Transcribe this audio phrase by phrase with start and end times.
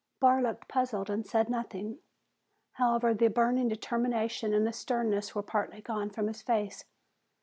[0.19, 1.99] Barr looked puzzled and said nothing.
[2.71, 6.85] However, the burning determination and the sternness were partly gone from his face.